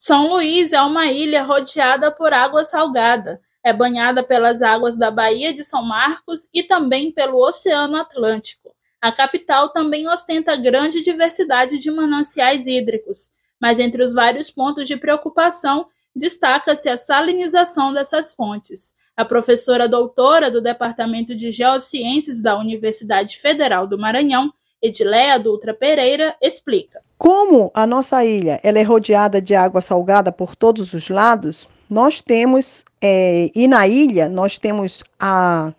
São 0.00 0.28
Luís 0.28 0.72
é 0.72 0.80
uma 0.80 1.06
ilha 1.06 1.42
rodeada 1.42 2.12
por 2.12 2.32
água 2.32 2.62
salgada. 2.62 3.40
É 3.64 3.72
banhada 3.72 4.22
pelas 4.22 4.62
águas 4.62 4.96
da 4.96 5.10
Baía 5.10 5.52
de 5.52 5.64
São 5.64 5.82
Marcos 5.82 6.46
e 6.54 6.62
também 6.62 7.10
pelo 7.10 7.44
Oceano 7.44 7.96
Atlântico. 7.96 8.72
A 9.00 9.10
capital 9.10 9.70
também 9.70 10.08
ostenta 10.08 10.54
grande 10.54 11.02
diversidade 11.02 11.80
de 11.80 11.90
mananciais 11.90 12.64
hídricos, 12.64 13.30
mas 13.60 13.80
entre 13.80 14.04
os 14.04 14.14
vários 14.14 14.52
pontos 14.52 14.86
de 14.86 14.96
preocupação 14.96 15.88
destaca-se 16.14 16.88
a 16.88 16.96
salinização 16.96 17.92
dessas 17.92 18.32
fontes. 18.32 18.94
A 19.16 19.24
professora 19.24 19.88
doutora 19.88 20.48
do 20.48 20.60
Departamento 20.60 21.34
de 21.34 21.50
Geociências 21.50 22.40
da 22.40 22.56
Universidade 22.56 23.36
Federal 23.36 23.84
do 23.84 23.98
Maranhão, 23.98 24.54
Edileia 24.80 25.40
Dutra 25.40 25.74
Pereira, 25.74 26.36
explica. 26.40 27.02
Como 27.18 27.70
a 27.74 27.84
nossa 27.84 28.24
ilha 28.24 28.60
ela 28.62 28.78
é 28.78 28.82
rodeada 28.82 29.42
de 29.42 29.54
água 29.54 29.80
salgada 29.80 30.30
por 30.30 30.54
todos 30.54 30.94
os 30.94 31.08
lados, 31.08 31.68
nós 31.90 32.22
temos, 32.22 32.84
é, 33.02 33.50
e 33.54 33.66
na 33.66 33.88
ilha 33.88 34.28
nós 34.28 34.56
temos 34.56 35.02
a, 35.18 35.72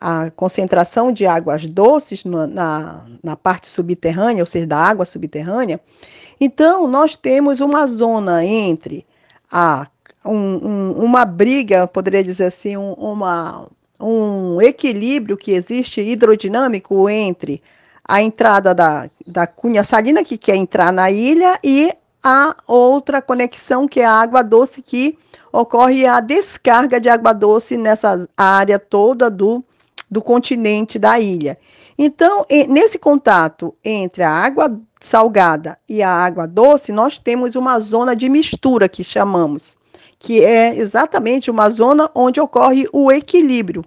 a 0.00 0.30
concentração 0.30 1.12
de 1.12 1.26
águas 1.26 1.66
doces 1.66 2.24
na, 2.24 2.46
na, 2.46 3.06
na 3.22 3.36
parte 3.36 3.68
subterrânea, 3.68 4.44
ou 4.44 4.46
seja, 4.46 4.66
da 4.66 4.78
água 4.78 5.04
subterrânea. 5.04 5.80
Então, 6.40 6.86
nós 6.86 7.16
temos 7.16 7.60
uma 7.60 7.86
zona 7.86 8.44
entre 8.44 9.04
a 9.50 9.88
um, 10.24 10.34
um, 10.34 10.92
uma 11.04 11.24
briga, 11.24 11.86
poderia 11.86 12.22
dizer 12.22 12.44
assim, 12.44 12.76
um, 12.76 12.92
uma, 12.92 13.68
um 13.98 14.60
equilíbrio 14.62 15.36
que 15.36 15.52
existe 15.52 16.00
hidrodinâmico 16.00 17.08
entre 17.08 17.60
a 18.10 18.20
entrada 18.20 18.74
da, 18.74 19.08
da 19.26 19.46
cunha 19.46 19.84
salina, 19.84 20.24
que 20.24 20.36
quer 20.36 20.56
entrar 20.56 20.92
na 20.92 21.10
ilha, 21.10 21.58
e 21.62 21.92
a 22.22 22.56
outra 22.66 23.22
conexão, 23.22 23.86
que 23.86 24.00
é 24.00 24.04
a 24.04 24.12
água 24.12 24.42
doce, 24.42 24.82
que 24.82 25.16
ocorre 25.52 26.04
a 26.06 26.20
descarga 26.20 27.00
de 27.00 27.08
água 27.08 27.32
doce 27.32 27.76
nessa 27.76 28.28
área 28.36 28.78
toda 28.78 29.30
do, 29.30 29.64
do 30.10 30.20
continente 30.20 30.98
da 30.98 31.20
ilha. 31.20 31.56
Então, 31.96 32.44
nesse 32.68 32.98
contato 32.98 33.74
entre 33.84 34.22
a 34.22 34.30
água 34.30 34.76
salgada 35.00 35.78
e 35.88 36.02
a 36.02 36.10
água 36.10 36.46
doce, 36.46 36.92
nós 36.92 37.18
temos 37.18 37.54
uma 37.54 37.78
zona 37.78 38.16
de 38.16 38.28
mistura 38.28 38.88
que 38.88 39.04
chamamos 39.04 39.78
que 40.20 40.44
é 40.44 40.76
exatamente 40.76 41.50
uma 41.50 41.70
zona 41.70 42.10
onde 42.14 42.38
ocorre 42.38 42.86
o 42.92 43.10
equilíbrio. 43.10 43.82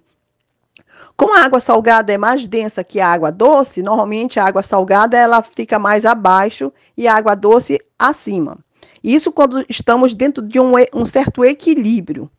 Como 1.16 1.36
a 1.36 1.44
água 1.44 1.60
salgada 1.60 2.12
é 2.12 2.18
mais 2.18 2.48
densa 2.48 2.84
que 2.84 3.00
a 3.00 3.08
água 3.08 3.32
doce, 3.32 3.84
normalmente 3.84 4.40
a 4.40 4.46
água 4.46 4.64
salgada 4.64 5.18
ela 5.18 5.42
fica 5.44 5.78
mais 5.78 6.06
abaixo 6.06 6.74
e 6.98 7.08
a 7.08 7.16
água 7.16 7.36
doce 7.36 7.80
acima. 7.98 8.58
Isso 9.04 9.32
quando 9.32 9.66
estamos 9.70 10.16
dentro 10.16 10.42
de 10.42 10.60
um, 10.60 10.74
um 10.94 11.06
certo 11.06 11.46
equilíbrio. 11.46 12.30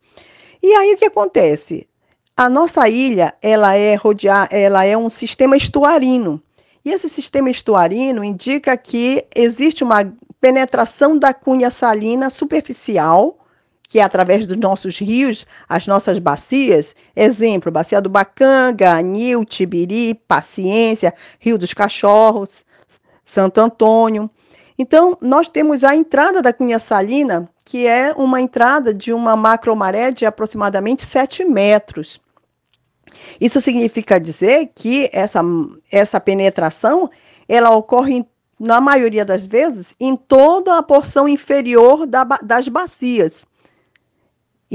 E 0.63 0.73
aí 0.75 0.95
o 0.95 0.97
que 0.97 1.05
acontece? 1.05 1.87
A 2.37 2.49
nossa 2.49 2.89
ilha 2.89 3.35
ela 3.41 3.75
é 3.75 3.95
rodear, 3.95 4.49
ela 4.51 4.85
é 4.85 4.97
um 4.97 5.09
sistema 5.09 5.57
estuarino. 5.57 6.43
E 6.85 6.91
esse 6.91 7.09
sistema 7.09 7.49
estuarino 7.49 8.25
indica 8.25 8.77
que 8.77 9.25
existe 9.35 9.85
uma 9.85 10.13
penetração 10.41 11.17
da 11.17 11.33
cunha 11.33 11.71
salina 11.71 12.29
superficial 12.29 13.39
que 13.95 14.01
é 14.01 14.03
através 14.03 14.45
dos 14.45 14.57
nossos 14.57 14.99
rios, 14.99 15.47
as 15.69 15.87
nossas 15.87 16.19
bacias, 16.19 16.97
exemplo, 17.15 17.71
Bacia 17.71 18.01
do 18.01 18.11
Bacanga, 18.11 18.93
Anil, 18.93 19.45
Tibiri, 19.45 20.15
Paciência, 20.27 21.15
Rio 21.39 21.57
dos 21.57 21.73
Cachorros, 21.73 22.65
Santo 23.25 23.61
Antônio. 23.61 24.29
Então, 24.77 25.17
nós 25.21 25.49
temos 25.49 25.85
a 25.85 25.95
entrada 25.95 26.43
da 26.43 26.53
Cunha 26.53 26.81
Salina, 26.81 27.49
que 27.65 27.87
é 27.87 28.13
uma 28.17 28.41
entrada 28.41 28.93
de 28.93 29.13
uma 29.13 29.37
macromaré 29.37 30.11
de 30.11 30.27
aproximadamente 30.27 31.05
7 31.05 31.45
metros. 31.45 32.21
Isso 33.41 33.61
significa 33.61 34.19
dizer 34.19 34.73
que 34.75 35.09
essa, 35.13 35.41
essa 35.89 36.19
penetração 36.19 37.09
ela 37.49 37.71
ocorre, 37.71 38.27
na 38.59 38.81
maioria 38.81 39.25
das 39.25 39.47
vezes, 39.47 39.95
em 40.01 40.17
toda 40.17 40.77
a 40.77 40.83
porção 40.83 41.29
inferior 41.29 42.07
da, 42.07 42.25
das 42.43 42.67
bacias. 42.67 43.47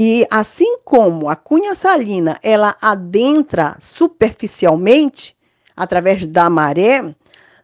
E 0.02 0.26
assim 0.32 0.78
como 0.86 1.28
a 1.28 1.36
cunha 1.36 1.76
salina 1.76 2.40
ela 2.42 2.74
adentra 2.82 3.76
superficialmente 3.82 5.36
através 5.76 6.26
da 6.26 6.50
maré, 6.50 7.14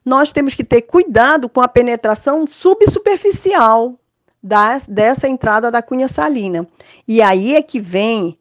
nós 0.04 0.34
temos 0.34 0.54
que 0.54 0.62
ter 0.62 0.82
cuidado 0.82 1.48
com 1.48 1.62
a 1.62 1.68
penetração 1.70 2.46
subsuperficial 2.46 3.98
da, 4.44 4.78
dessa 4.86 5.30
entrada 5.30 5.72
da 5.72 5.82
cunha 5.82 6.10
salina. 6.10 6.68
E 7.08 7.22
aí 7.22 7.56
é 7.56 7.62
que 7.62 7.80
vem 7.80 8.38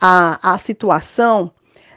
a, 0.00 0.54
a 0.54 0.56
situação 0.56 1.52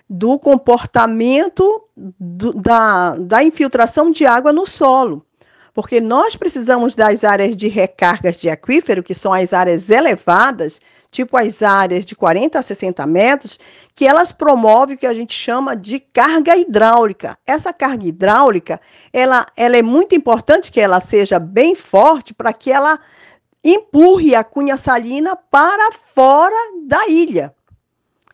do 0.10 0.38
comportamento 0.38 1.82
do, 1.96 2.52
da, 2.52 3.16
da 3.16 3.42
infiltração 3.42 4.12
de 4.12 4.26
água 4.26 4.52
no 4.52 4.68
solo. 4.68 5.26
Porque 5.74 6.02
nós 6.02 6.36
precisamos 6.36 6.94
das 6.94 7.24
áreas 7.24 7.56
de 7.56 7.70
recargas 7.70 8.36
de 8.36 8.50
aquífero, 8.50 9.02
que 9.02 9.14
são 9.16 9.32
as 9.32 9.54
áreas 9.54 9.90
elevadas, 9.90 10.82
tipo 11.12 11.38
as 11.38 11.62
áreas 11.62 12.06
de 12.06 12.16
40 12.16 12.60
a 12.60 12.62
60 12.62 13.06
metros, 13.08 13.60
que 13.96 14.06
elas 14.06 14.32
promovem 14.32 14.96
o 14.96 15.00
que 15.00 15.08
a 15.08 15.14
gente 15.14 15.34
chama 15.34 15.76
de 15.76 16.00
carga 16.00 16.56
hidráulica. 16.56 17.38
Essa 17.46 17.74
carga 17.74 18.08
hidráulica, 18.08 18.80
ela, 19.12 19.46
ela 19.56 19.78
é 19.78 19.82
muito 19.82 20.16
importante 20.16 20.72
que 20.72 20.80
ela 20.80 21.02
seja 21.02 21.40
bem 21.40 21.76
forte 21.76 22.34
para 22.34 22.54
que 22.54 22.72
ela 22.72 23.00
empurre 23.64 24.36
a 24.36 24.44
cunha 24.44 24.78
salina 24.78 25.36
para 25.36 25.92
fora 26.14 26.56
da 26.86 27.08
ilha. 27.08 27.54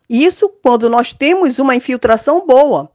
Isso 0.08 0.48
quando 0.48 0.88
nós 0.88 1.12
temos 1.12 1.58
uma 1.58 1.74
infiltração 1.74 2.46
boa. 2.46 2.90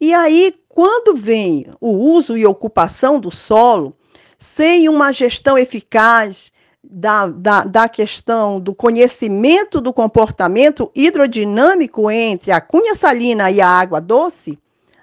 E 0.00 0.12
aí, 0.12 0.54
quando 0.68 1.14
vem 1.14 1.66
o 1.80 1.90
uso 1.90 2.36
e 2.36 2.44
ocupação 2.44 3.18
do 3.18 3.30
solo, 3.30 3.96
sem 4.38 4.88
uma 4.88 5.12
gestão 5.12 5.56
eficaz, 5.56 6.52
da, 6.82 7.28
da, 7.28 7.64
da 7.64 7.88
questão 7.88 8.60
do 8.60 8.74
conhecimento 8.74 9.80
do 9.80 9.92
comportamento 9.92 10.90
hidrodinâmico 10.94 12.10
entre 12.10 12.50
a 12.50 12.60
cunha 12.60 12.94
salina 12.94 13.50
e 13.50 13.60
a 13.60 13.68
água 13.68 14.00
doce, 14.00 14.58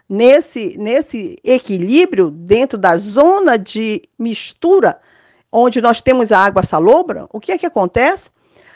nesse, 0.07 0.75
nesse 0.77 1.37
equilíbrio 1.43 2.29
dentro 2.31 2.77
da 2.77 2.97
zona 2.97 3.57
de 3.57 4.09
mistura, 4.17 4.99
onde 5.51 5.81
nós 5.81 6.01
temos 6.01 6.31
a 6.31 6.39
água 6.39 6.63
salobra, 6.63 7.27
o 7.31 7.39
que 7.39 7.51
é 7.51 7.57
que 7.57 7.65
acontece? 7.65 8.29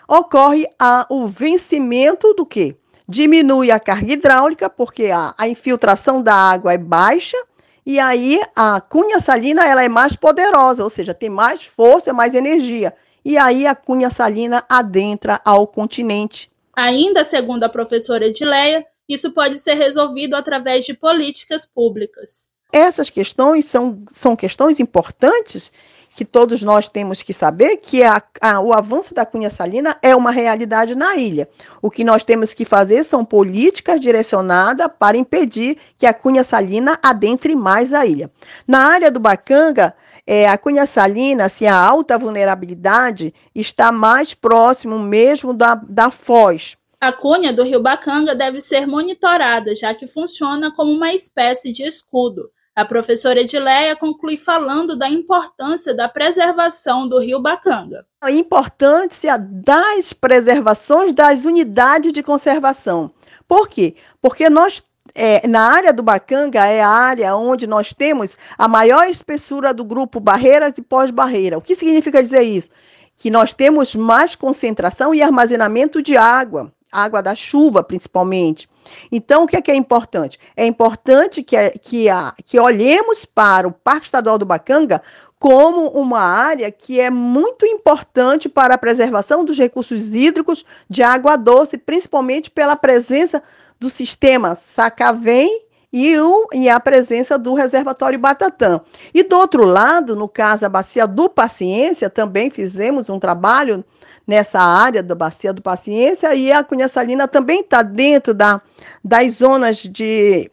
Ocorre 0.08 0.66
a, 0.80 1.06
o 1.10 1.28
vencimento 1.28 2.34
do 2.34 2.46
quê? 2.46 2.76
Diminui 3.08 3.70
a 3.70 3.80
carga 3.80 4.14
hidráulica, 4.14 4.70
porque 4.70 5.08
a, 5.08 5.34
a 5.38 5.48
infiltração 5.48 6.22
da 6.22 6.34
água 6.34 6.74
é 6.74 6.78
baixa, 6.78 7.38
e 7.86 8.00
aí 8.00 8.42
a 8.56 8.80
cunha 8.80 9.20
salina 9.20 9.66
ela 9.66 9.84
é 9.84 9.90
mais 9.90 10.16
poderosa, 10.16 10.84
ou 10.84 10.90
seja, 10.90 11.14
tem 11.14 11.30
mais 11.30 11.64
força, 11.64 12.14
mais 12.14 12.34
energia. 12.34 12.94
E 13.26 13.38
aí 13.38 13.68
a 13.68 13.76
cunha 13.76 14.10
salina 14.10 14.64
adentra 14.70 15.42
ao 15.44 15.68
continente. 15.68 16.52
Ainda 16.76 17.24
segundo 17.24 17.64
a 17.64 17.70
professora 17.70 18.26
Edileia, 18.26 18.86
isso 19.08 19.32
pode 19.32 19.60
ser 19.60 19.76
resolvido 19.76 20.36
através 20.36 20.86
de 20.86 20.94
políticas 20.94 21.66
públicas. 21.66 22.48
Essas 22.72 23.10
questões 23.10 23.66
são, 23.66 24.04
são 24.16 24.36
questões 24.36 24.80
importantes 24.80 25.72
que 26.16 26.24
todos 26.24 26.62
nós 26.62 26.88
temos 26.88 27.22
que 27.22 27.34
saber 27.34 27.78
que 27.78 28.04
a, 28.04 28.22
a, 28.40 28.60
o 28.60 28.72
avanço 28.72 29.14
da 29.14 29.26
cunha 29.26 29.50
salina 29.50 29.98
é 30.02 30.16
uma 30.16 30.32
realidade 30.32 30.96
na 30.96 31.16
ilha. 31.16 31.50
O 31.82 31.90
que 31.90 32.04
nós 32.04 32.24
temos 32.24 32.54
que 32.54 32.66
fazer 32.66 33.04
são 33.04 33.26
políticas 33.26 34.00
direcionadas 34.00 34.88
para 35.00 35.18
impedir 35.18 35.78
que 35.98 36.06
a 36.06 36.14
cunha 36.14 36.44
salina 36.44 37.00
adentre 37.02 37.56
mais 37.56 37.94
a 37.94 38.06
ilha. 38.06 38.32
Na 38.68 38.86
área 38.86 39.12
do 39.12 39.20
Bacanga, 39.20 39.96
é, 40.26 40.48
a 40.48 40.58
cunha 40.58 40.86
salina, 40.86 41.46
assim, 41.46 41.66
a 41.66 41.76
alta 41.76 42.18
vulnerabilidade, 42.18 43.34
está 43.54 43.92
mais 43.92 44.34
próximo 44.34 45.00
mesmo 45.00 45.54
da, 45.54 45.76
da 45.76 46.12
foz. 46.12 46.78
A 47.02 47.12
cunha 47.12 47.52
do 47.52 47.64
rio 47.64 47.82
Bacanga 47.82 48.34
deve 48.34 48.62
ser 48.62 48.88
monitorada, 48.88 49.76
já 49.76 49.94
que 49.94 50.08
funciona 50.08 50.72
como 50.74 50.92
uma 50.92 51.14
espécie 51.14 51.72
de 51.72 51.84
escudo. 51.84 52.50
A 52.76 52.84
professora 52.84 53.42
Edileia 53.42 53.96
conclui 53.96 54.36
falando 54.36 54.96
da 54.98 55.08
importância 55.08 55.94
da 55.94 56.10
preservação 56.10 57.08
do 57.08 57.20
rio 57.20 57.40
Bacanga. 57.40 58.04
A 58.20 58.32
importância 58.32 59.38
das 59.38 60.12
preservações 60.12 61.14
das 61.14 61.46
unidades 61.46 62.12
de 62.12 62.24
conservação. 62.24 63.12
Por 63.48 63.68
quê? 63.68 63.96
Porque 64.20 64.50
nós 64.50 64.82
é, 65.14 65.48
na 65.48 65.72
área 65.72 65.94
do 65.94 66.02
Bacanga 66.02 66.66
é 66.66 66.82
a 66.82 66.90
área 66.90 67.36
onde 67.36 67.68
nós 67.68 67.94
temos 67.94 68.36
a 68.58 68.68
maior 68.68 69.08
espessura 69.08 69.72
do 69.72 69.86
grupo 69.86 70.20
barreiras 70.20 70.76
e 70.76 70.82
pós-barreira. 70.82 71.60
O 71.60 71.62
que 71.62 71.76
significa 71.76 72.24
dizer 72.24 72.42
isso? 72.42 72.70
Que 73.16 73.30
nós 73.30 73.54
temos 73.54 73.94
mais 73.94 74.36
concentração 74.36 75.14
e 75.14 75.22
armazenamento 75.22 76.02
de 76.02 76.18
água 76.18 76.74
água 76.94 77.24
da 77.24 77.36
chuva, 77.36 77.84
principalmente. 77.84 78.70
Então, 79.12 79.44
o 79.44 79.48
que 79.48 79.56
é, 79.56 79.62
que 79.62 79.72
é 79.72 79.76
importante? 79.76 80.40
É 80.56 80.66
importante 80.66 81.44
que, 81.44 81.58
que, 81.80 82.10
a, 82.10 82.34
que 82.46 82.60
olhemos 82.60 83.26
para 83.26 83.68
o 83.68 83.72
Parque 83.72 84.06
Estadual 84.06 84.38
do 84.38 84.46
Bacanga 84.46 85.02
como 85.40 85.90
uma 85.90 86.22
área 86.22 86.72
que 86.72 87.02
é 87.02 87.10
muito 87.10 87.66
importante 87.66 88.48
para 88.48 88.76
a 88.76 88.78
preservação 88.78 89.44
dos 89.44 89.58
recursos 89.58 90.14
hídricos 90.14 90.66
de 90.90 91.04
água 91.04 91.36
doce, 91.36 91.78
principalmente 91.78 92.50
pela 92.50 92.78
presença 92.78 93.44
do 93.78 93.90
sistema 93.90 94.56
Sacavém 94.56 95.64
e, 95.94 96.18
o, 96.18 96.48
e 96.52 96.68
a 96.68 96.80
presença 96.80 97.38
do 97.38 97.54
reservatório 97.54 98.18
Batatã. 98.18 98.82
E 99.14 99.22
do 99.22 99.38
outro 99.38 99.64
lado, 99.64 100.16
no 100.16 100.28
caso, 100.28 100.66
a 100.66 100.70
bacia 100.70 101.06
do 101.06 101.30
Paciência, 101.30 102.10
também 102.10 102.50
fizemos 102.50 103.10
um 103.10 103.20
trabalho 103.20 103.86
nessa 104.26 104.60
área 104.60 105.04
da 105.04 105.14
bacia 105.14 105.54
do 105.54 105.62
Paciência, 105.62 106.34
e 106.34 106.52
a 106.52 106.64
Cunha 106.64 106.88
Salina 106.88 107.28
também 107.28 107.60
está 107.60 107.84
dentro 107.84 108.34
da, 108.34 108.60
das 109.04 109.36
zonas 109.36 109.78
de 109.78 110.50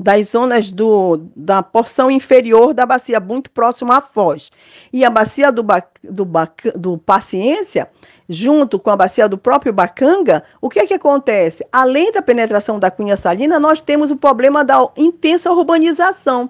das 0.00 0.28
zonas 0.28 0.72
do, 0.72 1.20
da 1.36 1.62
porção 1.62 2.10
inferior 2.10 2.72
da 2.72 2.86
bacia, 2.86 3.20
muito 3.20 3.50
próximo 3.50 3.92
à 3.92 4.00
foz. 4.00 4.50
E 4.90 5.04
a 5.04 5.10
bacia 5.10 5.52
do, 5.52 5.62
do, 6.02 6.26
do 6.74 6.96
Paciência 6.96 7.86
junto 8.26 8.78
com 8.78 8.88
a 8.88 8.96
bacia 8.96 9.28
do 9.28 9.36
próprio 9.36 9.74
Bacanga, 9.74 10.42
o 10.58 10.70
que 10.70 10.78
é 10.78 10.86
que 10.86 10.94
acontece? 10.94 11.66
Além 11.70 12.12
da 12.12 12.22
penetração 12.22 12.78
da 12.78 12.90
cunha 12.90 13.14
salina, 13.14 13.60
nós 13.60 13.82
temos 13.82 14.10
o 14.10 14.16
problema 14.16 14.64
da 14.64 14.88
intensa 14.96 15.52
urbanização. 15.52 16.48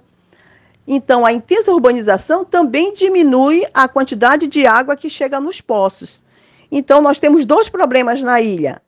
Então, 0.87 1.27
a 1.27 1.33
intensa 1.33 1.73
urbanização 1.73 2.45
também 2.45 2.95
diminui 2.95 3.67
a 3.75 3.89
quantidade 3.89 4.47
de 4.47 4.65
água 4.65 4.95
que 4.95 5.11
chega 5.11 5.41
nos 5.41 5.61
poços. 5.61 6.23
Então, 6.71 7.03
nós 7.03 7.19
temos 7.19 7.45
dois 7.45 7.69
problemas 7.69 8.23
na 8.23 8.41
ilha: 8.41 8.81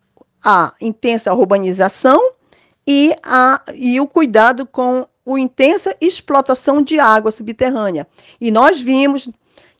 a 0.44 0.72
intensa 0.80 1.34
urbanização 1.34 2.20
e, 2.86 3.14
a, 3.22 3.62
e 3.74 4.00
o 4.00 4.06
cuidado 4.06 4.66
com 4.66 5.06
a 5.26 5.40
intensa 5.40 5.94
explotação 6.00 6.82
de 6.82 6.98
água 6.98 7.30
subterrânea. 7.30 8.06
E 8.40 8.50
nós 8.50 8.80
vimos 8.80 9.28